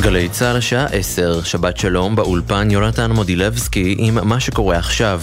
[0.00, 5.20] גלי צה"ל השעה 10, שבת שלום, באולפן יונתן מודילבסקי עם מה שקורה עכשיו.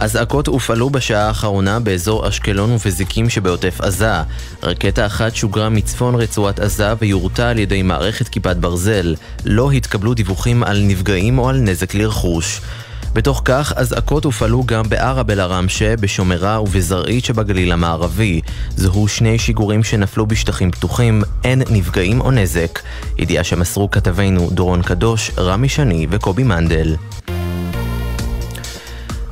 [0.00, 4.22] אזעקות הופעלו בשעה האחרונה באזור אשקלון ובזיקים שבעוטף עזה.
[4.62, 9.14] רקטה אחת שוגרה מצפון רצועת עזה ויורתה על ידי מערכת כיפת ברזל.
[9.44, 12.60] לא התקבלו דיווחים על נפגעים או על נזק לרכוש.
[13.16, 18.40] בתוך כך, אזעקות הופעלו גם בערב אל-עראמשה, בשומרה ובזרעית שבגליל המערבי.
[18.76, 22.80] זוהו שני שיגורים שנפלו בשטחים פתוחים, אין נפגעים או נזק.
[23.18, 26.96] ידיעה שמסרו כתבינו דורון קדוש, רמי שני וקובי מנדל.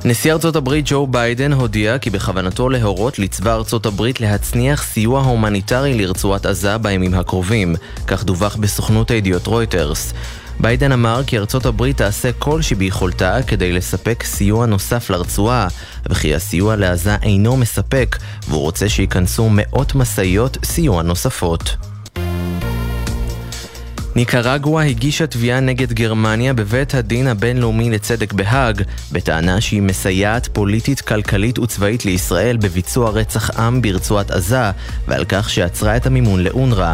[0.05, 5.93] נשיא ארצות הברית ג'ו ביידן הודיע כי בכוונתו להורות לצבא ארצות הברית להצניח סיוע הומניטרי
[5.93, 7.75] לרצועת עזה בימים הקרובים,
[8.07, 10.13] כך דווח בסוכנות הידיעות רויטרס.
[10.59, 15.67] ביידן אמר כי ארצות הברית תעשה כל שביכולתה כדי לספק סיוע נוסף לרצועה,
[16.09, 21.75] וכי הסיוע לעזה אינו מספק, והוא רוצה שייכנסו מאות משאיות סיוע נוספות.
[24.15, 28.81] ניקרגואה הגישה תביעה נגד גרמניה בבית הדין הבינלאומי לצדק בהאג,
[29.11, 34.71] בטענה שהיא מסייעת פוליטית, כלכלית וצבאית לישראל בביצוע רצח עם ברצועת עזה,
[35.07, 36.93] ועל כך שעצרה את המימון לאונר"א.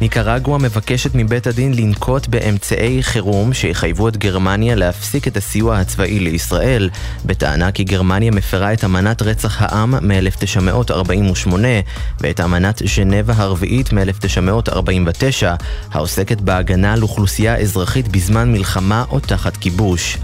[0.00, 6.90] ניקרגואה מבקשת מבית הדין לנקוט באמצעי חירום שיחייבו את גרמניה להפסיק את הסיוע הצבאי לישראל,
[7.24, 11.54] בטענה כי גרמניה מפרה את אמנת רצח העם מ-1948
[12.20, 15.46] ואת אמנת ז'נבה הרביעית מ-1949,
[15.92, 20.18] העוסקת בהגנה על אוכלוסייה אזרחית בזמן מלחמה או תחת כיבוש.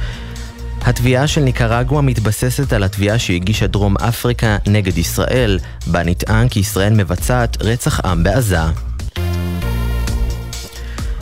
[0.83, 6.95] התביעה של ניקרגואה מתבססת על התביעה שהגישה דרום אפריקה נגד ישראל, בה נטען כי ישראל
[6.95, 8.94] מבצעת רצח עם בעזה.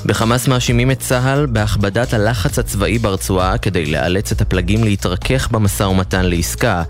[0.07, 6.25] בחמאס מאשימים את צה"ל בהכבדת הלחץ הצבאי ברצועה כדי לאלץ את הפלגים להתרכך במשא ומתן
[6.25, 6.83] לעסקה.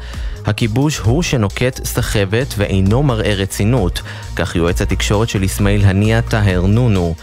[0.46, 4.00] הכיבוש הוא שנוקט סחבת ואינו מראה רצינות,
[4.36, 7.14] כך יועץ התקשורת של אסמאעיל הנייה טהר נונו.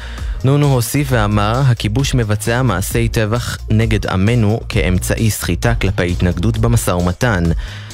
[0.44, 7.44] נונו הוסיף ואמר, הכיבוש מבצע מעשי טבח נגד עמנו כאמצעי סחיטה כלפי התנגדות במשא ומתן.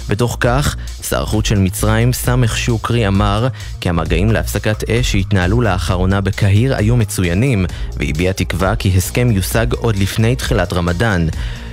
[0.09, 0.75] בתוך כך,
[1.09, 3.47] שר החוץ של מצרים, סמך שוקרי, אמר
[3.81, 7.65] כי המגעים להפסקת אש שהתנהלו לאחרונה בקהיר היו מצוינים,
[7.97, 11.27] והביע תקווה כי הסכם יושג עוד לפני תחילת רמדאן.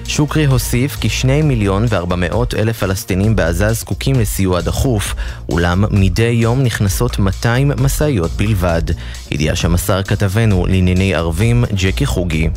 [0.06, 5.14] שוקרי הוסיף כי שני מיליון וארבע מאות אלף פלסטינים בעזה זקוקים לסיוע דחוף,
[5.48, 8.82] אולם מדי יום נכנסות 200 משאיות בלבד.
[9.30, 12.48] ידיעה שמסר כתבנו לענייני ערבים, ג'קי חוגי.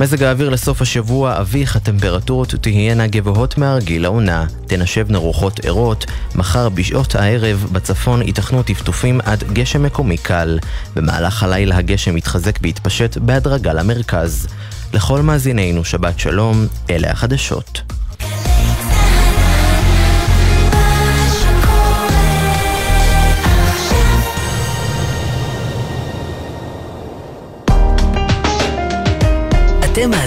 [0.00, 4.46] מזג האוויר לסוף השבוע אביך, הטמפרטורות תהיינה גבוהות מהרגיל לעונה.
[4.66, 10.58] תנשבנה רוחות ערות, מחר בשעות הערב בצפון ייתכנו טפטופים עד גשם מקומי קל.
[10.96, 14.46] במהלך הלילה הגשם יתחזק ויתפשט בהדרגה למרכז.
[14.92, 17.99] לכל מאזינינו שבת שלום, אלה החדשות.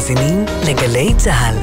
[0.04, 1.56] מאזינים לגלי צה"ל.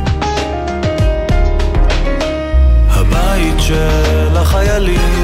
[2.88, 5.19] הבית של החיילים,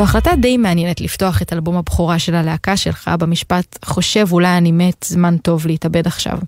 [0.00, 4.72] זו החלטה די מעניינת לפתוח את אלבום הבכורה של הלהקה שלך במשפט חושב אולי אני
[4.72, 6.38] מת, זמן טוב להתאבד עכשיו.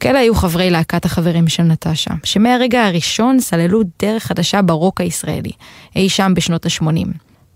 [0.00, 5.50] כאלה היו חברי להקת החברים של נטשה, שמהרגע הראשון סללו דרך חדשה ברוק הישראלי,
[5.96, 7.06] אי שם בשנות ה-80.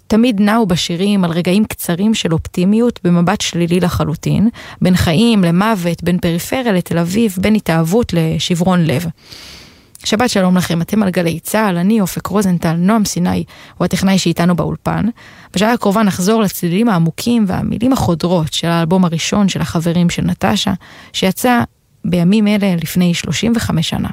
[0.06, 4.48] תמיד נעו בשירים על רגעים קצרים של אופטימיות במבט שלילי לחלוטין,
[4.82, 9.06] בין חיים למוות, בין פריפריה לתל אביב, בין התאהבות לשברון לב.
[10.06, 13.44] שבת שלום לכם, אתם על גלי צה"ל, אני אופק רוזנטל, נועם סיני
[13.78, 15.06] הוא הטכנאי שאיתנו באולפן.
[15.54, 20.72] בשעה הקרובה נחזור לצלילים העמוקים והמילים החודרות של האלבום הראשון של החברים של נטשה,
[21.12, 21.62] שיצא
[22.04, 24.08] בימים אלה לפני 35 שנה.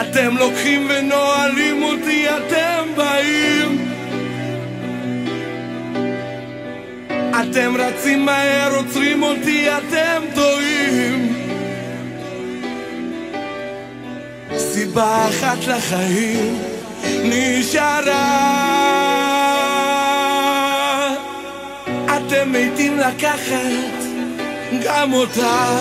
[0.00, 3.59] אתם לוקחים ונועלים אותי, אתם באים
[7.42, 11.34] אתם רצים מהר, עוצרים אותי, אתם טועים.
[14.56, 16.58] סיבה אחת לחיים
[17.24, 18.50] נשארה.
[22.06, 24.04] אתם מתים לקחת
[24.84, 25.80] גם אותה.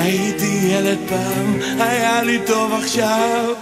[0.00, 3.54] הייתי ילד פעם, היה לי טוב עכשיו.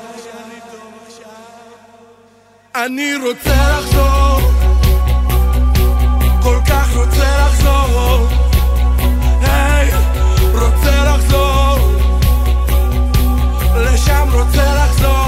[2.85, 4.41] אני רוצה לחזור,
[6.43, 8.29] כל כך רוצה לחזור,
[9.43, 9.91] היי,
[10.53, 11.79] רוצה לחזור,
[13.77, 15.26] לשם רוצה לחזור.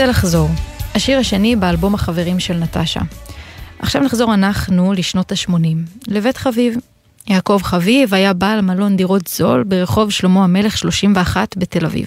[0.00, 0.48] רוצה לחזור.
[0.94, 3.00] השיר השני באלבום החברים של נטשה.
[3.78, 5.52] עכשיו נחזור אנחנו לשנות ה-80,
[6.08, 6.76] לבית חביב.
[7.26, 12.06] יעקב חביב היה בעל מלון דירות זול ברחוב שלמה המלך 31 בתל אביב.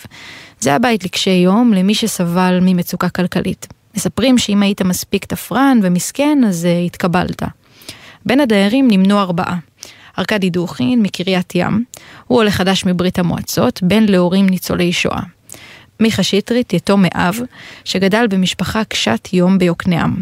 [0.60, 3.68] זה הבית לקשי יום למי שסבל ממצוקה כלכלית.
[3.96, 7.44] מספרים שאם היית מספיק תפרן ומסכן אז uh, התקבלת.
[8.26, 9.58] בין הדיירים נמנו ארבעה.
[10.20, 11.84] ארכדי דוכין מקריית ים,
[12.28, 15.22] הוא עולה חדש מברית המועצות, בן להורים ניצולי שואה.
[16.00, 17.40] מיכה שטרית, יתום מאב,
[17.84, 20.22] שגדל במשפחה קשת יום ביוקנעם.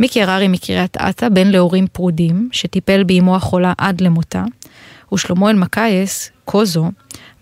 [0.00, 4.44] מיקי הררי מקריית אתא, בן להורים פרודים, שטיפל באמו החולה עד למותה.
[5.12, 6.90] ושלמה אלמקייס, קוזו,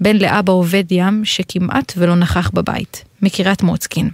[0.00, 4.11] בן לאבא עובד ים, שכמעט ולא נכח בבית, מקריית מוצקין.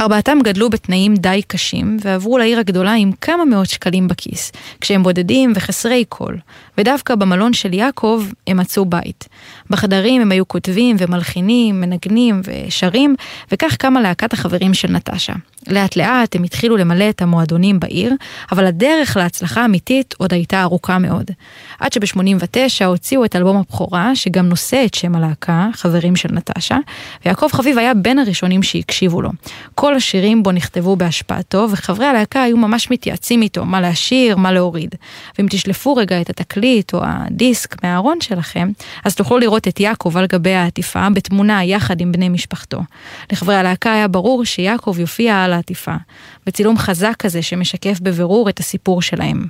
[0.00, 5.52] ארבעתם גדלו בתנאים די קשים, ועברו לעיר הגדולה עם כמה מאות שקלים בכיס, כשהם בודדים
[5.54, 6.34] וחסרי כל,
[6.78, 9.28] ודווקא במלון של יעקב הם מצאו בית.
[9.70, 13.14] בחדרים הם היו כותבים ומלחינים, מנגנים ושרים,
[13.52, 15.32] וכך קמה להקת החברים של נטשה.
[15.66, 18.14] לאט לאט הם התחילו למלא את המועדונים בעיר,
[18.52, 21.30] אבל הדרך להצלחה אמיתית עוד הייתה ארוכה מאוד.
[21.80, 26.78] עד שב-89 הוציאו את אלבום הבכורה, שגם נושא את שם הלהקה, חברים של נטשה,
[27.24, 29.30] ויעקב חביב היה בין הראשונים שהקשיבו לו.
[29.74, 34.94] כל השירים בו נכתבו בהשפעתו, וחברי הלהקה היו ממש מתייעצים איתו, מה להשאיר, מה להוריד.
[35.38, 38.70] ואם תשלפו רגע את התקליט או הדיסק מהארון שלכם,
[39.04, 42.80] אז תוכלו לראות את יעקב על גבי העטיפה, בתמונה יחד עם בני משפחתו.
[43.32, 45.94] לחברי הלהקה היה ברור שיעקב יופיע על העטיפה,
[46.46, 49.46] בצילום חזק כזה שמשקף בבירור את הסיפור שלהם.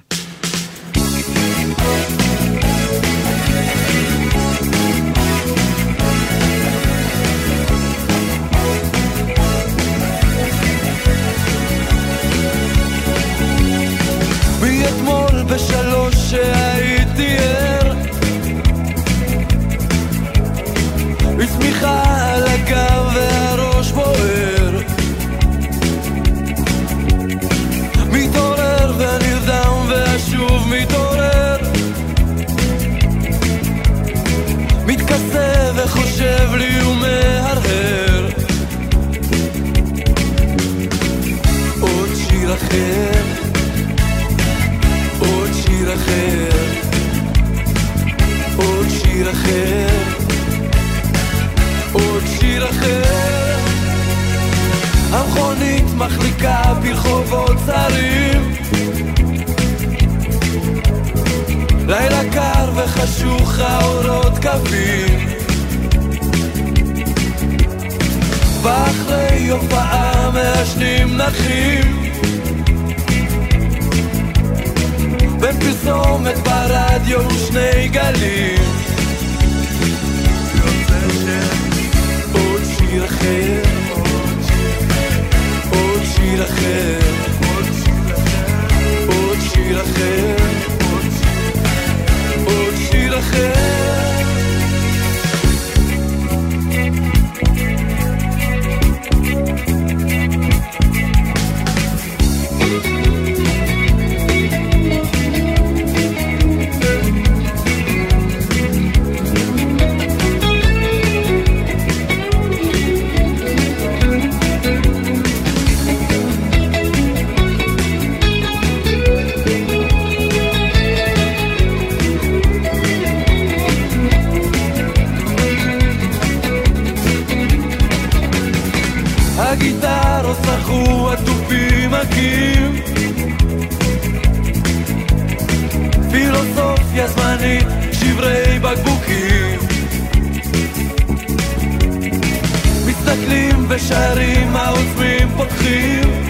[143.68, 146.28] ושערים העוצמים פותחים.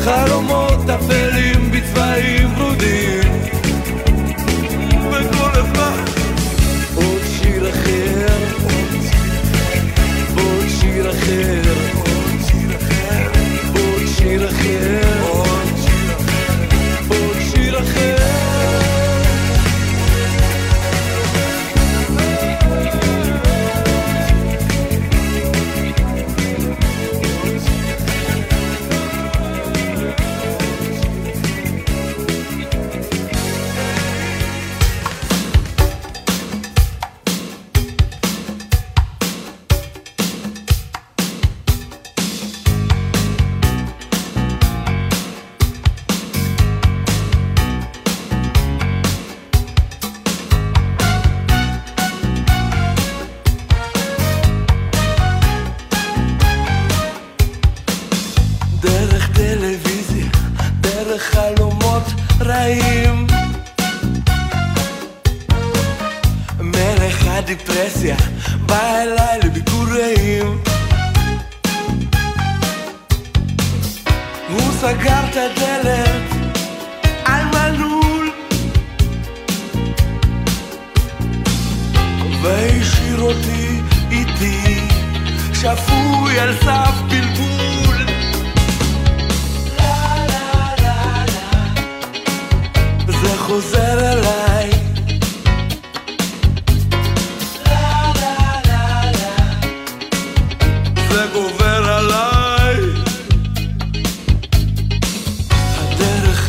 [0.00, 2.48] חלומות אפלים בצבעים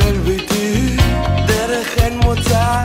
[0.06, 0.98] אל ביתי,
[1.48, 2.84] דרך אין מוצא.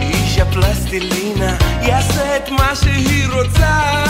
[0.00, 4.04] איש הפלסטלינה יעשה את מה שהיא רוצה.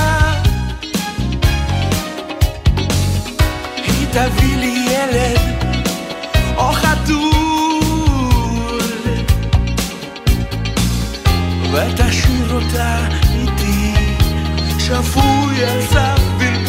[3.76, 5.38] היא תביא לי ילד
[6.56, 7.30] או חתול.
[11.72, 12.98] ותשאיר אותה
[13.34, 13.94] איתי
[14.78, 16.59] שפוי על סף בלבול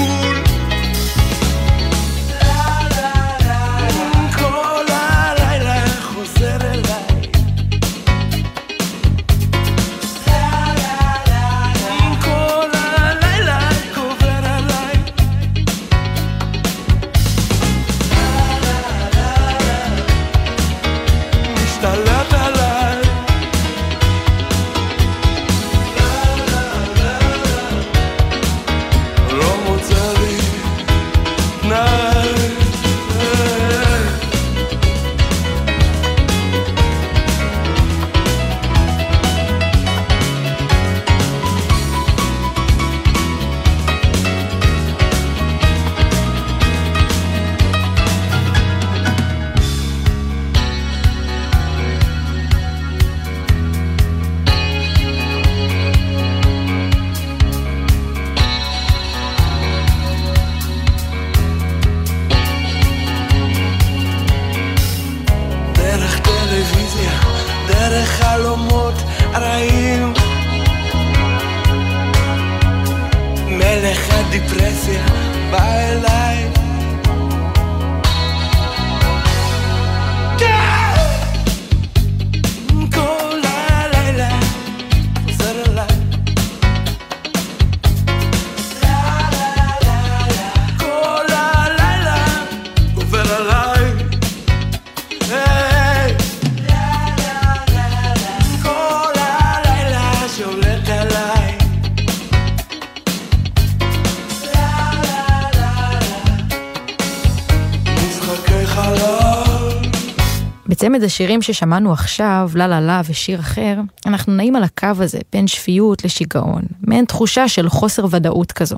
[110.82, 115.48] בצמד השירים ששמענו עכשיו, לה לה לה ושיר אחר, אנחנו נעים על הקו הזה בין
[115.48, 118.78] שפיות לשיגעון, מעין תחושה של חוסר ודאות כזו.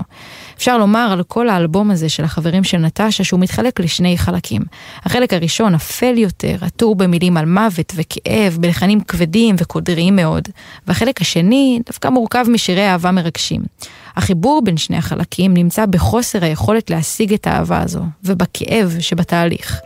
[0.56, 4.62] אפשר לומר על כל האלבום הזה של החברים של נטשה שהוא מתחלק לשני חלקים.
[5.04, 10.48] החלק הראשון, אפל יותר, עטור במילים על מוות וכאב, בלחנים כבדים וקודריים מאוד,
[10.86, 13.62] והחלק השני דווקא מורכב משירי אהבה מרגשים.
[14.16, 19.80] החיבור בין שני החלקים נמצא בחוסר היכולת להשיג את האהבה הזו, ובכאב שבתהליך.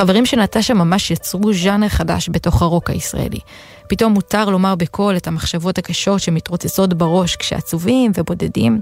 [0.00, 3.38] החברים של נטשה ממש יצרו ז'אנר חדש בתוך הרוק הישראלי.
[3.88, 8.80] פתאום מותר לומר בקול את המחשבות הקשות שמתרוצצות בראש כשעצובים ובודדים.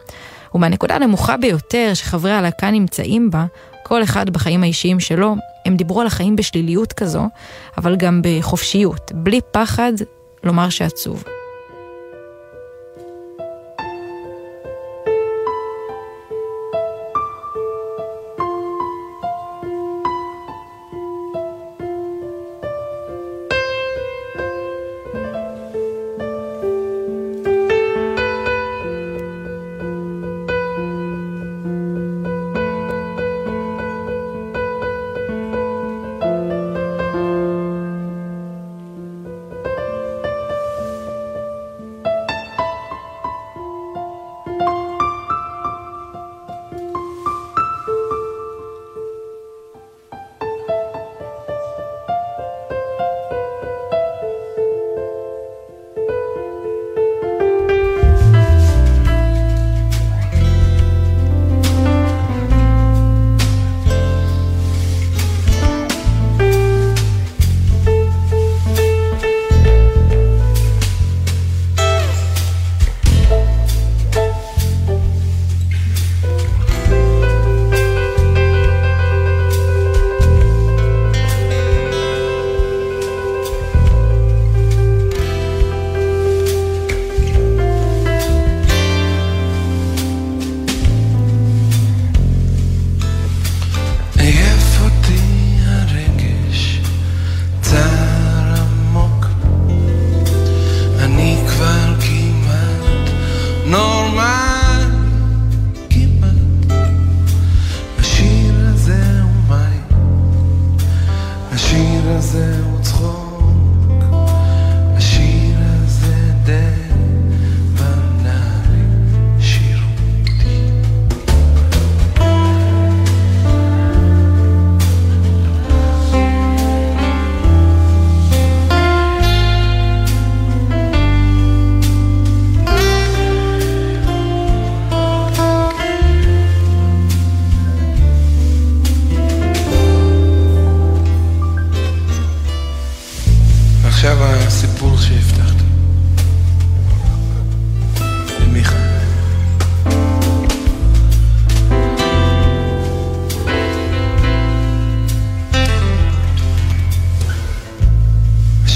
[0.54, 3.46] ומהנקודה הנמוכה ביותר שחברי הלהקה נמצאים בה,
[3.82, 5.34] כל אחד בחיים האישיים שלו,
[5.66, 7.28] הם דיברו על החיים בשליליות כזו,
[7.78, 9.92] אבל גם בחופשיות, בלי פחד
[10.44, 11.24] לומר שעצוב.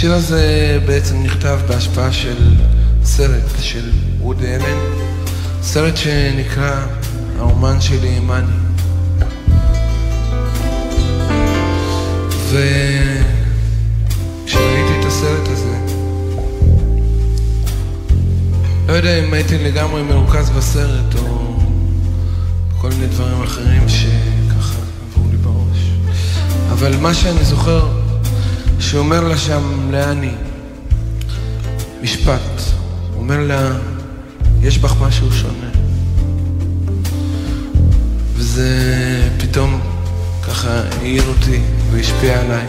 [0.02, 2.36] השיר הזה בעצם נכתב בהשפעה של
[3.04, 4.78] סרט של וודי אלן,
[5.62, 6.86] סרט שנקרא
[7.38, 8.46] האומן שלי מאני.
[14.44, 15.76] וכשראיתי את הסרט הזה,
[18.88, 21.56] לא יודע אם הייתי לגמרי מרוכז בסרט או
[22.80, 24.78] כל מיני דברים אחרים שככה
[25.12, 25.90] עברו לי בראש.
[26.72, 28.01] אבל מה שאני זוכר,
[28.82, 30.30] שאומר לה שם לאני,
[32.02, 32.60] משפט,
[33.16, 33.70] אומר לה,
[34.62, 35.70] יש בך משהו שונה.
[38.34, 38.68] וזה
[39.38, 39.80] פתאום
[40.42, 42.66] ככה העיר אותי והשפיע עליי.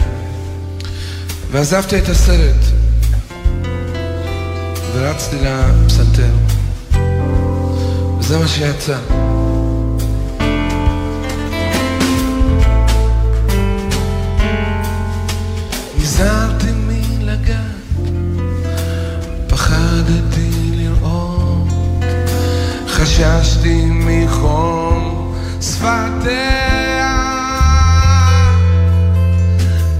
[1.50, 2.64] ועזבתי את הסרט,
[4.94, 6.30] ורצתי לפסנתר,
[8.18, 8.98] וזה מה שיצא.
[16.14, 17.58] נזהרתי מלגעת,
[19.46, 21.68] פחדתי לראות,
[22.88, 27.14] חששתי מחום שפתיה.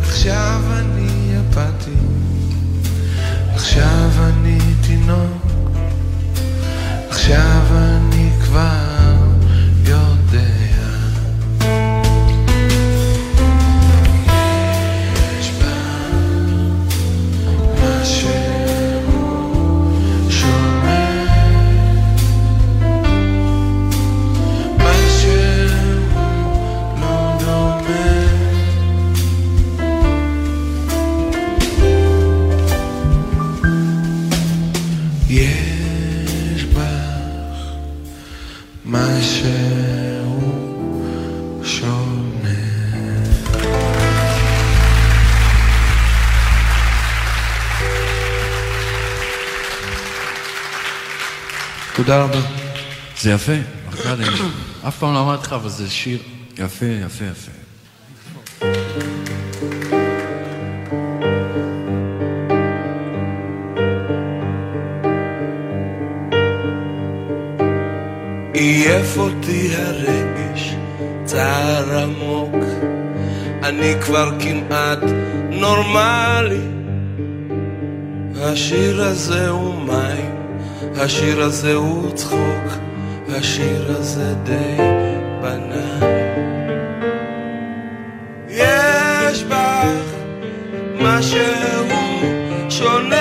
[0.03, 1.91] עכשיו אני אפתי,
[3.55, 5.47] עכשיו אני תינוק,
[7.11, 7.64] עכשיו
[52.07, 52.41] תודה רבה.
[53.21, 53.53] זה יפה,
[53.89, 54.25] ארכדי.
[54.89, 56.19] אף פעם לא אמרתי לך, אבל זה שיר
[56.59, 57.51] יפה, יפה, יפה.
[68.53, 70.75] עייף אותי הרגש,
[71.25, 72.55] צער עמוק,
[73.63, 75.03] אני כבר כמעט
[75.51, 76.67] נורמלי.
[78.37, 80.34] השיר הזה הוא מים,
[80.97, 82.67] השיר הזה הוא צחוק,
[83.29, 84.77] השיר הזה די
[85.43, 86.25] בנאלי.
[88.49, 90.15] יש בך
[91.01, 91.89] משהו
[92.71, 93.17] שונה,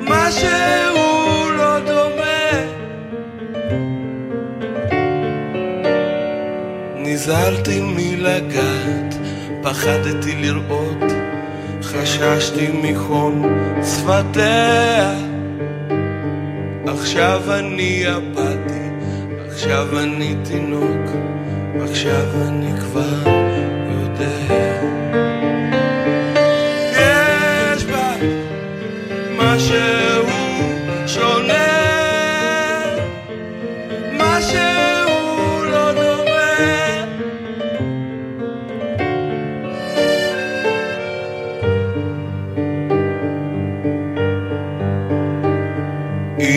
[0.00, 2.50] משהו לא דומה.
[6.96, 9.14] נזהרתי מלגעת,
[9.62, 11.05] פחדתי לראות,
[12.06, 13.42] חששתי מחום
[13.82, 15.14] שפתיה.
[16.86, 19.06] עכשיו אני אפתי,
[19.46, 21.10] עכשיו אני תינוק,
[21.82, 23.30] עכשיו אני כבר
[23.90, 24.56] יודע.
[26.92, 28.12] יש בה
[29.38, 29.85] משהו שונה,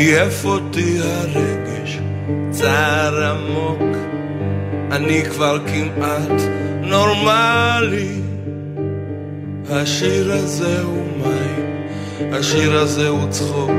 [0.09, 1.99] עייף אותי הרגש,
[2.49, 3.97] צער עמוק,
[4.91, 6.41] אני כבר כמעט
[6.81, 8.21] נורמלי.
[9.69, 11.85] השיר הזה הוא מים,
[12.33, 13.71] השיר הזה הוא צחוק,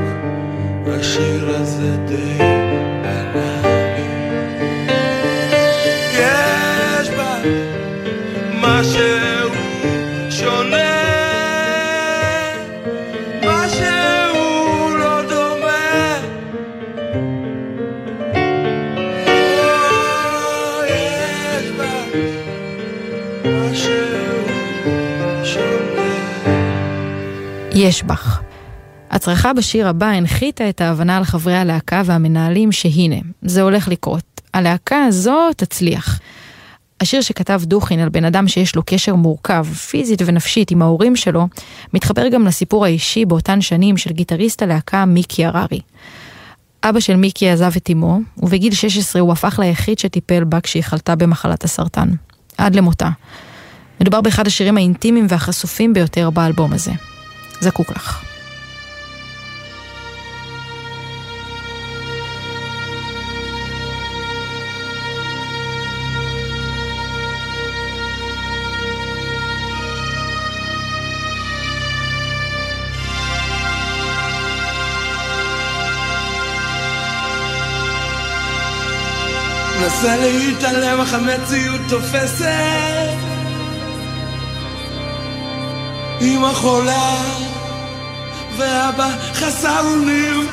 [0.87, 2.37] השיר הזה די
[3.03, 4.11] בנאלי.
[6.13, 7.35] יש בה
[8.61, 9.30] משהו שונה,
[27.81, 28.41] יש בך.
[29.09, 34.41] הצרחה בשיר הבא הנחיתה את ההבנה לחברי הלהקה והמנהלים שהנה, זה הולך לקרות.
[34.53, 36.19] הלהקה הזו תצליח.
[36.99, 41.47] השיר שכתב דוכין על בן אדם שיש לו קשר מורכב, פיזית ונפשית עם ההורים שלו,
[41.93, 45.79] מתחבר גם לסיפור האישי באותן שנים של גיטריסט הלהקה מיקי הררי.
[46.83, 51.15] אבא של מיקי עזב את אמו, ובגיל 16 הוא הפך ליחיד שטיפל בה כשהיא חלתה
[51.15, 52.09] במחלת הסרטן.
[52.57, 53.09] עד למותה.
[54.01, 56.91] מדובר באחד השירים האינטימיים והחשופים ביותר באלבום הזה.
[57.61, 58.23] זקוק לך.
[79.81, 83.30] מנסה להתעלם אך המציאות תופסת
[86.21, 87.15] אמא חולה
[88.57, 90.47] ואבא חסר אונים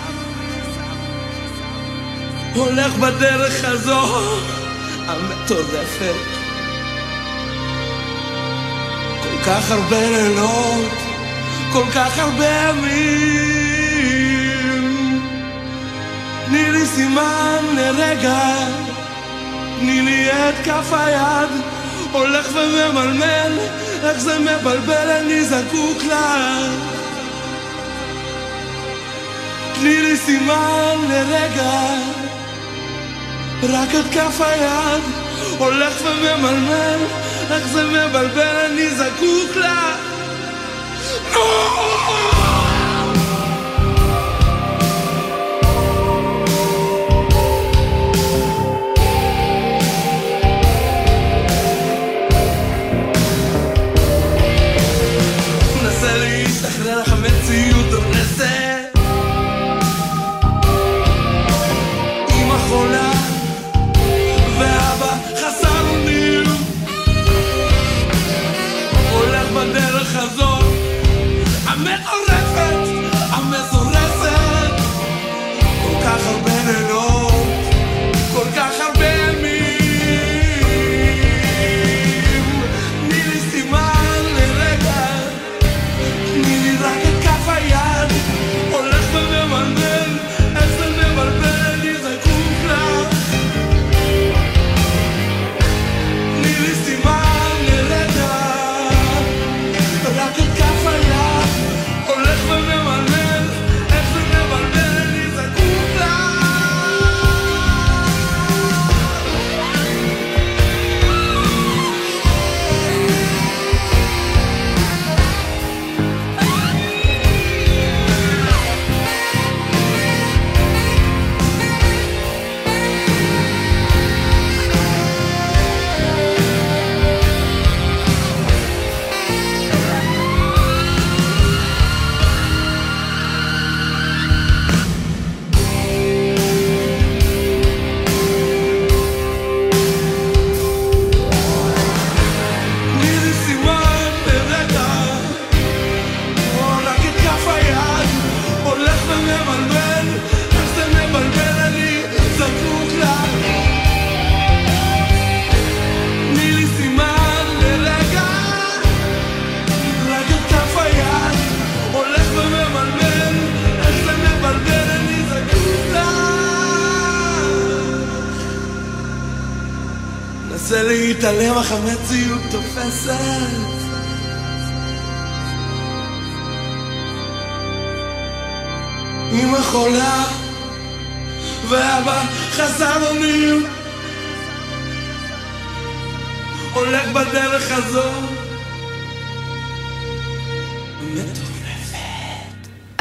[2.55, 4.01] הולך בדרך הזו
[5.07, 6.15] המטורפת.
[9.23, 11.09] כל כך הרבה לילות
[11.73, 13.59] כל כך הרבה ימים.
[16.47, 18.55] תני לי סימן לרגע
[19.79, 21.49] תני לי את כף היד,
[22.13, 23.53] הולך וממלמל,
[24.05, 26.15] איך זה מבלבל, אני זקוק לך.
[29.75, 31.95] תני לי סימן לרגע,
[33.63, 35.03] רק את כף היד,
[35.59, 36.99] הולך וממלמל,
[37.51, 39.57] איך זה מבלבל, אני זקוק.
[41.35, 42.38] להתעלם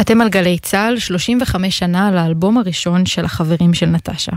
[0.07, 4.31] אתם על גלי צה"ל, 35 שנה לאלבום הראשון של החברים של נטשה.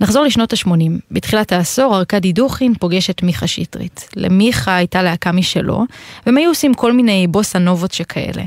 [0.00, 0.70] נחזור לשנות ה-80.
[1.10, 4.08] בתחילת העשור ארכדי דוכין פוגש את מיכה שטרית.
[4.16, 5.84] למיכה הייתה להקה משלו,
[6.26, 8.42] והם היו עושים כל מיני בוסה נובות שכאלה.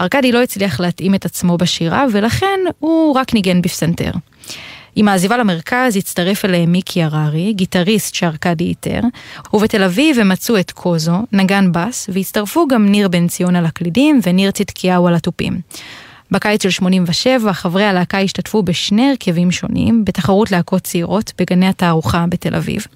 [0.00, 4.10] ארכדי לא הצליח להתאים את עצמו בשירה, ולכן הוא רק ניגן בפסנתר.
[4.98, 9.00] עם העזיבה למרכז הצטרף אליהם מיקי הררי, גיטריסט שארכדי איתר,
[9.52, 14.20] ובתל אביב הם מצאו את קוזו, נגן בס, והצטרפו גם ניר בן ציון על הקלידים
[14.22, 15.60] וניר צדקיהו על התופים.
[16.30, 22.54] בקיץ של 87 חברי הלהקה השתתפו בשני הרכבים שונים בתחרות להקות צעירות בגני התערוכה בתל
[22.54, 22.86] אביב.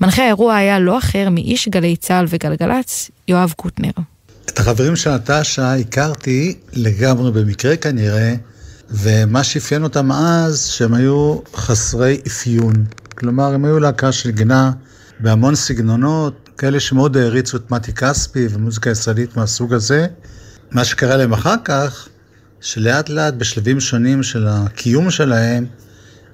[0.00, 3.90] מנחה האירוע היה לא אחר מאיש גלי צה"ל וגלגלצ, יואב קוטנר.
[4.48, 8.34] את החברים של נטשה הכרתי לגמרי במקרה כנראה,
[8.90, 12.84] ומה שאפיין אותם אז, שהם היו חסרי אפיון.
[13.14, 14.70] כלומר, הם היו להקה של גנה
[15.20, 20.06] בהמון סגנונות, כאלה שמאוד העריצו את מתי כספי ומוזיקה ישראלית מהסוג הזה.
[20.70, 22.08] מה שקרה להם אחר כך,
[22.60, 25.66] שלאט לאט בשלבים שונים של הקיום שלהם,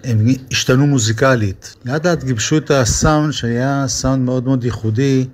[0.04, 1.74] הם השתנו מוזיקלית.
[1.84, 5.26] לאט לאט גיבשו את הסאונד שהיה סאונד מאוד מאוד ייחודי,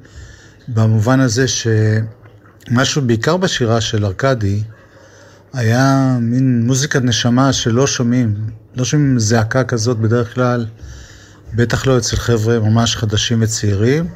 [0.69, 4.62] במובן הזה שמשהו בעיקר בשירה של ארכדי
[5.53, 8.35] היה מין מוזיקת נשמה שלא שומעים,
[8.77, 10.67] לא שומעים זעקה כזאת בדרך כלל,
[11.55, 14.09] בטח לא אצל חבר'ה ממש חדשים וצעירים,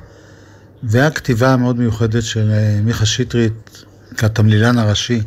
[0.82, 3.84] והכתיבה המאוד מיוחדת של אה, מיכה שטרית
[4.16, 5.22] כתמלילן הראשי.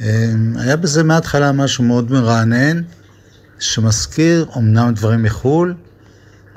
[0.00, 2.82] אה, היה בזה מההתחלה משהו מאוד מרענן,
[3.58, 5.74] שמזכיר אמנם דברים מחו"ל,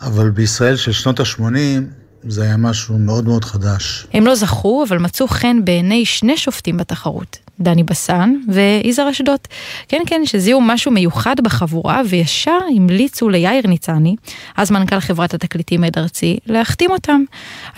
[0.02, 4.08] אבל בישראל של שנות ה-80 זה היה משהו מאוד מאוד חדש.
[4.14, 9.40] הם לא זכו, אבל מצאו חן בעיני שני שופטים בתחרות, דני בסן ויזהר אשדוד.
[9.88, 14.16] כן, כן, שזיהו משהו מיוחד בחבורה, וישר המליצו ליאיר ניצני,
[14.58, 17.24] אז מנכ"ל חברת התקליטים עד ארצי, להחתים אותם.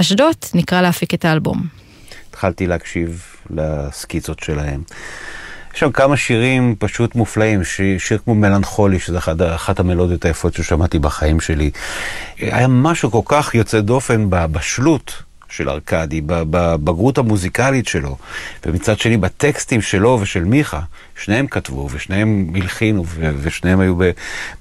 [0.01, 1.67] אשדוד נקרא להפיק את האלבום.
[2.29, 4.83] התחלתי להקשיב לסקיצות שלהם.
[5.73, 7.81] יש שם כמה שירים פשוט מופלאים, ש...
[7.97, 11.71] שיר כמו מלנכולי, שזה אחת, אחת המלודיות היפות ששמעתי בחיים שלי.
[12.37, 18.17] היה משהו כל כך יוצא דופן בבשלות של ארכדי, בבגרות המוזיקלית שלו,
[18.65, 20.79] ומצד שני בטקסטים שלו ושל מיכה,
[21.23, 23.05] שניהם כתבו ושניהם הלחינו
[23.41, 23.95] ושניהם היו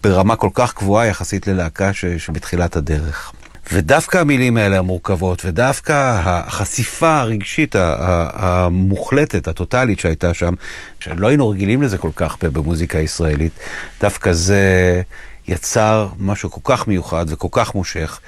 [0.02, 1.90] ברמה כל כך גבוהה יחסית ללהקה.
[2.18, 3.32] שבתחילת הדרך.
[3.72, 10.54] ודווקא המילים האלה המורכבות, ודווקא החשיפה הרגשית המוחלטת, הטוטלית שהייתה שם,
[11.00, 13.52] שלא היינו רגילים לזה כל כך במוזיקה הישראלית,
[14.00, 15.02] דווקא זה
[15.48, 18.20] יצר משהו כל כך מיוחד וכל כך מושך.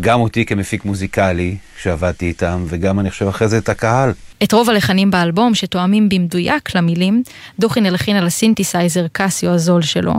[0.00, 4.12] גם אותי כמפיק מוזיקלי, שעבדתי איתם, וגם אני חושב אחרי זה את הקהל.
[4.42, 7.22] את רוב הלחנים באלבום, שתואמים במדויק למילים,
[7.58, 10.14] דוכין הלחין על הסינתסייזר Casio הזול שלו,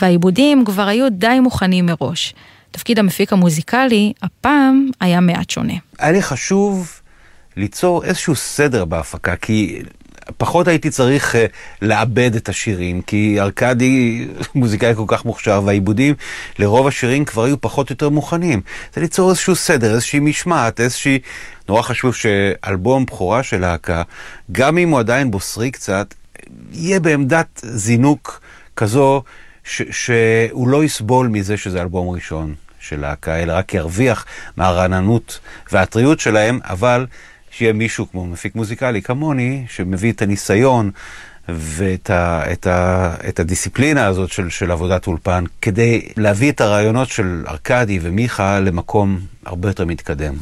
[0.00, 2.34] והעיבודים כבר היו די מוכנים מראש.
[2.70, 5.74] תפקיד המפיק המוזיקלי, הפעם היה מעט שונה.
[5.98, 7.00] היה לי חשוב
[7.56, 9.82] ליצור איזשהו סדר בהפקה, כי
[10.36, 11.38] פחות הייתי צריך uh,
[11.82, 16.14] לעבד את השירים, כי ארכדי מוזיקאי כל כך מוכשר, והעיבודים
[16.58, 18.60] לרוב השירים כבר היו פחות או יותר מוכנים.
[18.94, 21.18] זה ליצור איזשהו סדר, איזושהי משמעת, איזושהי...
[21.68, 24.02] נורא חשוב שאלבום בכורה של להקה,
[24.52, 26.14] גם אם הוא עדיין בוסרי קצת,
[26.72, 28.40] יהיה בעמדת זינוק
[28.76, 29.22] כזו
[29.90, 35.38] שהוא לא יסבול מזה שזה אלבום ראשון של להקה, אלא רק ירוויח מהרעננות
[35.72, 37.06] והטריות שלהם, אבל
[37.50, 40.90] שיהיה מישהו כמו מפיק מוזיקלי כמוני, שמביא את הניסיון
[41.48, 47.08] ואת ה, את ה, את הדיסציפלינה הזאת של, של עבודת אולפן, כדי להביא את הרעיונות
[47.08, 50.34] של ארכדי ומיכה למקום הרבה יותר מתקדם.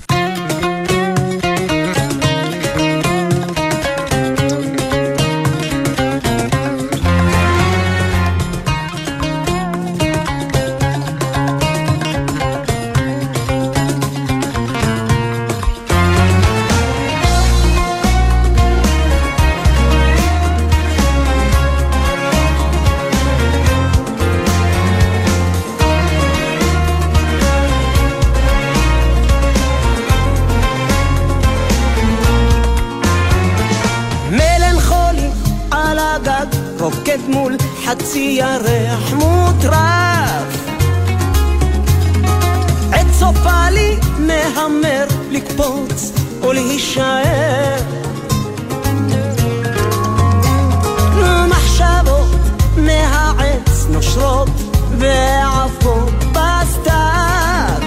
[54.99, 57.81] ועפות בסתיו.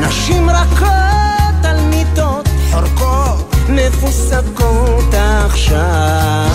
[0.00, 6.48] נשים רכות על מיטות חורקות מפוסקות עכשיו.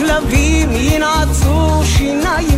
[0.00, 2.49] הכלבים ינעצו שיניים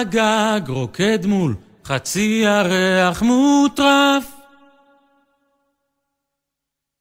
[0.00, 4.24] הגג רוקד מול חצי ירח מוטרף.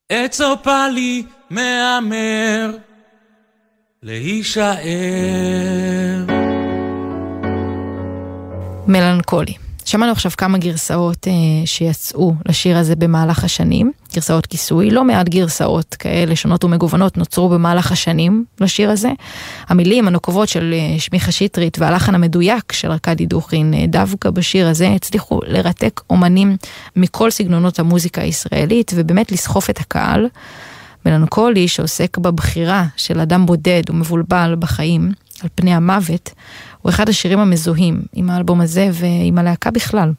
[0.10, 2.78] עץ אופלי מהמר
[4.04, 4.76] להישאר.
[8.88, 9.69] מלנכולי.
[9.90, 11.34] שמענו עכשיו כמה גרסאות אה,
[11.66, 17.92] שיצאו לשיר הזה במהלך השנים, גרסאות כיסוי, לא מעט גרסאות כאלה שונות ומגוונות נוצרו במהלך
[17.92, 19.12] השנים לשיר הזה.
[19.68, 24.88] המילים הנוקבות של אה, שמיכה שטרית והלחן המדויק של ארכדי דוכין אה, דווקא בשיר הזה
[24.88, 26.58] הצליחו לרתק אומנים
[26.96, 30.28] מכל סגנונות המוזיקה הישראלית ובאמת לסחוף את הקהל.
[31.06, 35.12] מלנכולי שעוסק בבחירה של אדם בודד ומבולבל בחיים
[35.44, 36.30] על פני המוות,
[36.90, 40.12] הוא אחד השירים המזוהים עם האלבום הזה ועם הלהקה בכלל.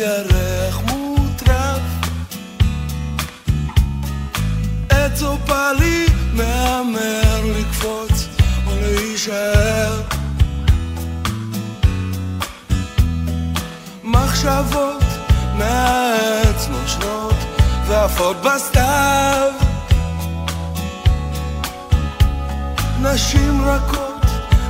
[0.00, 1.80] ירח מוטרף,
[4.90, 8.28] עץ או פלי מהמר לקפוץ
[8.66, 10.00] או להישאר.
[14.04, 15.04] מחשבות
[15.58, 17.34] מהעץ נושנות
[17.86, 19.52] ועפות בסתיו.
[23.02, 24.26] נשים רכות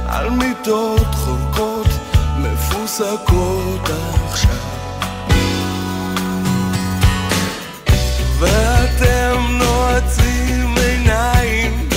[0.08, 1.86] על מיטות חורקות
[2.38, 3.90] מפוסקות
[4.28, 4.69] עכשיו.
[8.40, 11.88] ואתם נועצים עיניים,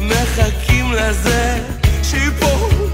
[0.00, 1.58] מחכים לזה
[2.02, 2.93] שיפור.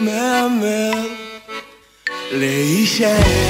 [0.00, 0.90] 慢慢
[2.32, 3.49] 泪下。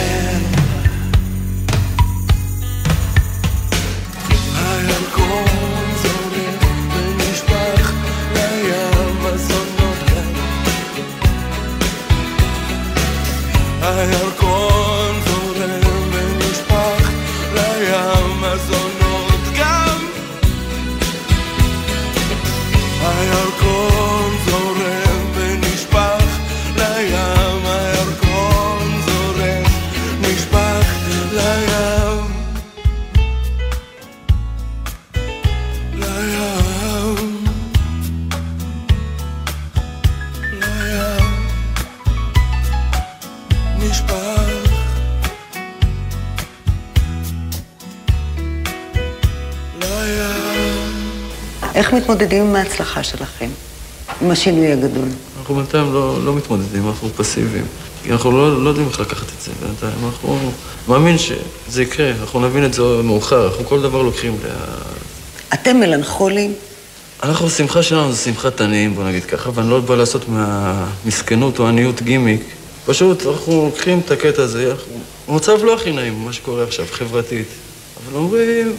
[51.81, 53.49] איך מתמודדים עם ההצלחה שלכם?
[54.23, 55.09] עם השינוי הגדול?
[55.39, 57.65] אנחנו בינתיים לא, לא מתמודדים, אנחנו פסיביים.
[58.11, 60.07] אנחנו לא, לא יודעים איך לקחת את זה בינתיים.
[60.07, 60.53] אנחנו
[60.89, 64.49] מאמין שזה יקרה, אנחנו נבין את זה מאוחר, אנחנו כל דבר לוקחים ל...
[65.55, 66.55] אתם מלנכולים?
[67.23, 71.67] אנחנו, השמחה שלנו זה שמחת עניים, בוא נגיד ככה, ואני לא בא לעשות מהמסכנות או
[71.69, 72.43] עניות גימיק.
[72.87, 74.93] פשוט אנחנו לוקחים את הקטע הזה, אנחנו...
[75.29, 77.49] המצב לא הכי נעים, מה שקורה עכשיו, חברתית.
[78.07, 78.77] אבל אומרים...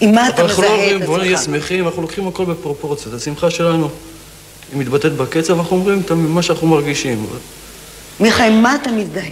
[0.00, 1.06] עם מה אתה מזהה אנחנו לא את אומרים, עצמך?
[1.08, 3.14] בוא נהיה שמחים, אנחנו לוקחים הכל בפרופורציות.
[3.14, 3.88] השמחה שלנו,
[4.72, 7.26] היא מתבטאת בקצב, אנחנו אומרים את מה שאנחנו מרגישים.
[8.20, 9.24] מיכאל, עם מה אתה מזדהה?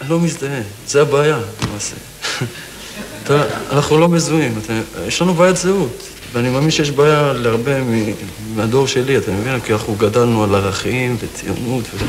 [0.00, 1.94] אני לא מזדהה, זה הבעיה, למעשה.
[3.24, 3.42] אתה,
[3.72, 4.72] אנחנו לא מזוהים, אתה,
[5.06, 6.02] יש לנו בעיית זהות.
[6.32, 8.12] ואני מאמין שיש בעיה להרבה מ-
[8.56, 9.60] מהדור שלי, אתה מבין?
[9.60, 12.04] כי אנחנו גדלנו על ערכים וציונות ו...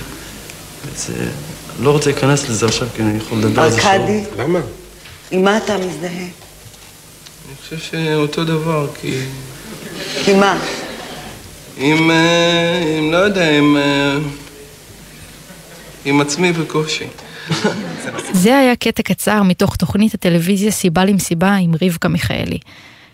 [0.96, 1.14] וזה...
[1.80, 3.92] לא רוצה להיכנס לזה עכשיו, כי אני יכול לדבר על זה שעות.
[3.94, 4.24] ארכדי?
[4.38, 4.60] למה?
[5.32, 6.28] עם מה אתה מזדהה?
[7.48, 9.20] אני חושב שאותו דבר, כי...
[10.26, 10.60] כי מה?
[11.78, 12.12] עם...
[12.12, 13.12] אה, עם...
[13.12, 13.78] לא יודע, עם...
[13.78, 14.18] אה,
[16.06, 17.08] עם עצמי בקושי.
[18.32, 22.58] זה היה קטע קצר מתוך תוכנית הטלוויזיה סיבה למסיבה עם רבקה מיכאלי.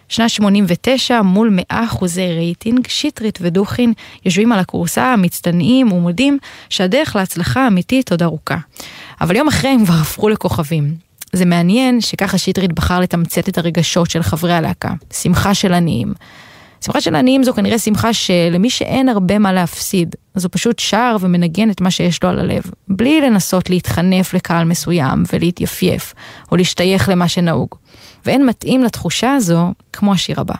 [0.09, 3.93] שנת 89, מול 100 אחוזי רייטינג, שטרית ודוכין
[4.25, 6.37] יושבים על הכורסה, מצטנעים ומודים
[6.69, 8.57] שהדרך להצלחה האמיתית עוד ארוכה.
[9.21, 11.08] אבל יום אחרי הם כבר הפכו לכוכבים.
[11.33, 16.13] זה מעניין שככה שטרית בחר לתמצת את הרגשות של חברי הלהקה, שמחה של עניים.
[16.85, 21.17] שמחה של עניים זו כנראה שמחה שלמי שאין הרבה מה להפסיד, אז הוא פשוט שר
[21.19, 26.13] ומנגן את מה שיש לו על הלב, בלי לנסות להתחנף לקהל מסוים ולהתייפייף,
[26.51, 27.69] או להשתייך למה שנהוג.
[28.25, 30.55] ואין מתאים לתחושה הזו כמו השיר הבא.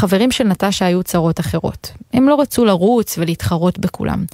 [0.00, 1.92] לחברים של נטשה היו צרות אחרות.
[2.12, 4.24] הם לא רצו לרוץ ולהתחרות בכולם.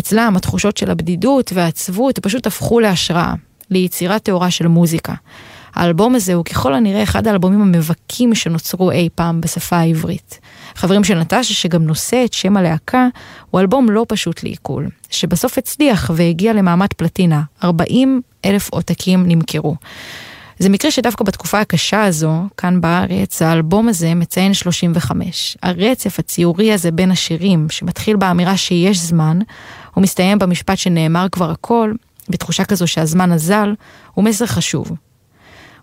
[0.00, 3.34] אצלם התחושות של הבדידות והעצבות פשוט הפכו להשראה,
[3.70, 5.14] ליצירה טהורה של מוזיקה.
[5.74, 10.40] האלבום הזה הוא ככל הנראה אחד האלבומים המבכים שנוצרו אי פעם בשפה העברית.
[10.74, 13.08] חברים של נטשה, שגם נושא את שם הלהקה,
[13.50, 19.76] הוא אלבום לא פשוט לעיכול, שבסוף הצליח והגיע למעמד פלטינה, 40 אלף עותקים נמכרו.
[20.62, 25.56] זה מקרה שדווקא בתקופה הקשה הזו, כאן בארץ, האלבום הזה מציין 35.
[25.62, 29.38] הרצף הציורי הזה בין השירים, שמתחיל באמירה שיש זמן,
[29.94, 31.92] הוא מסתיים במשפט שנאמר כבר הכל,
[32.28, 33.74] בתחושה כזו שהזמן אזל,
[34.14, 34.90] הוא מסר חשוב.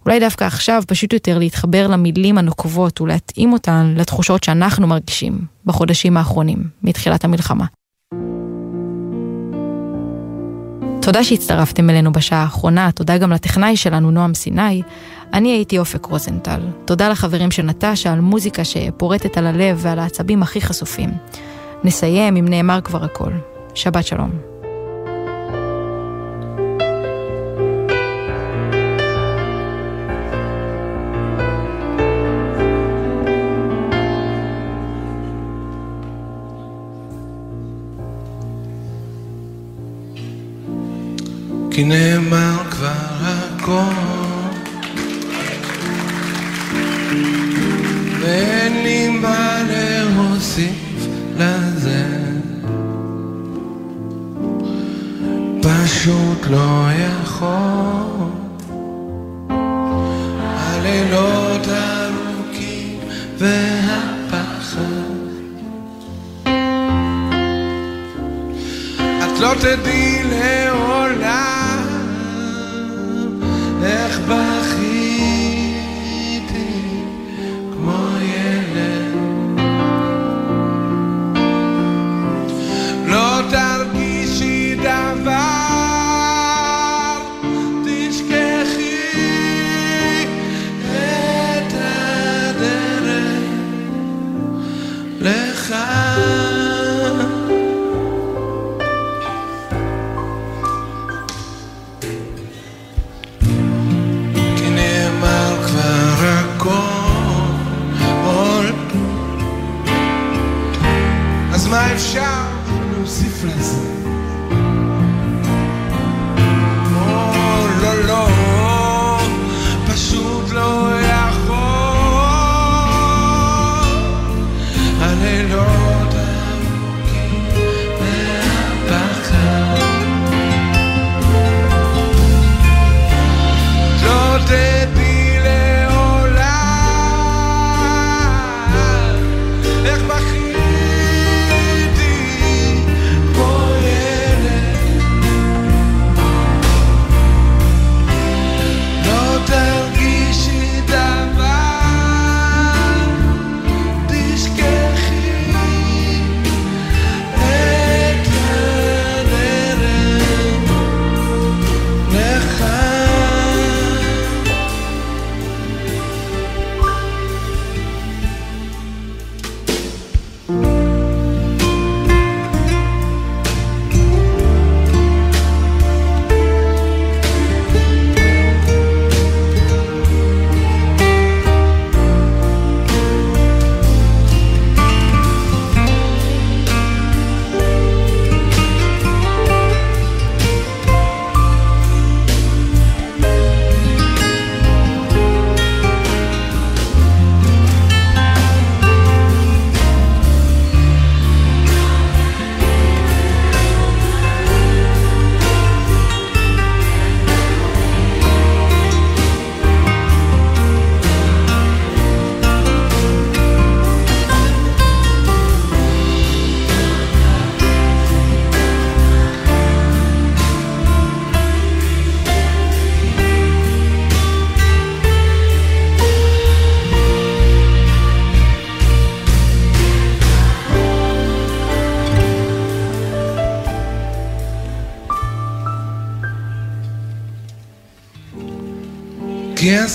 [0.05, 6.63] אולי דווקא עכשיו פשוט יותר להתחבר למילים הנוקבות ולהתאים אותן לתחושות שאנחנו מרגישים בחודשים האחרונים,
[6.83, 7.65] מתחילת המלחמה.
[11.07, 14.81] תודה שהצטרפתם אלינו בשעה האחרונה, תודה גם לטכנאי שלנו נועם סיני.
[15.33, 16.59] אני הייתי אופק רוזנטל.
[16.85, 21.09] תודה לחברים של נטשה על מוזיקה שפורטת על הלב ועל העצבים הכי חשופים.
[21.83, 23.31] נסיים אם נאמר כבר הכל.
[23.75, 24.46] שבת שלום.
[41.77, 43.77] כי נאמר כבר הכל.
[48.21, 51.07] ואין לי מה להוסיף
[51.37, 52.05] לזה.
[55.61, 58.29] פשוט לא יכול.
[60.43, 62.99] הלילות ארוכים
[63.37, 64.81] והפחד.
[69.23, 70.06] את לא תדעי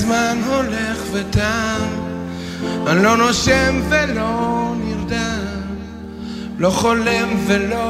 [0.02, 1.86] הזמן הולך ותם,
[2.86, 5.76] אני לא נושם ולא נרדם,
[6.58, 7.81] לא חולם ולא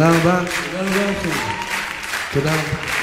[0.00, 0.40] תודה רבה,
[2.32, 2.99] תודה רבה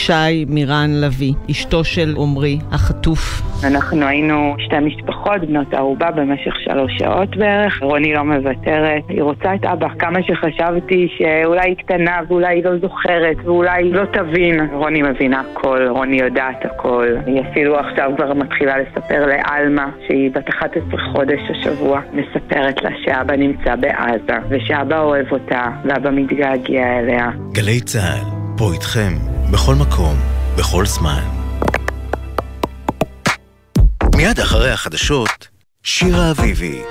[0.00, 3.42] לישי מירן לביא, אשתו של עמרי, החטוף.
[3.64, 7.82] אנחנו היינו שתי משפחות, בנות ערובה, במשך שלוש שעות בערך.
[7.82, 9.88] רוני לא מוותרת, היא רוצה את אבא.
[9.98, 14.60] כמה שחשבתי שאולי היא קטנה ואולי היא לא זוכרת ואולי היא לא תבין.
[14.72, 17.06] רוני מבינה הכל, רוני יודעת הכל.
[17.26, 20.82] היא אפילו עכשיו כבר מתחילה לספר לעלמה, שהיא בת 11
[21.12, 27.30] חודש השבוע, מספרת לה שאבא נמצא בעזה, ושאבא אוהב אותה, ואבא מתגעגע אליה.
[27.52, 28.24] גלי צה"ל,
[28.58, 30.16] פה איתכם, בכל מקום,
[30.56, 31.24] בכל זמן.
[34.16, 35.48] מיד אחרי החדשות,
[35.82, 36.82] שירה אביבי.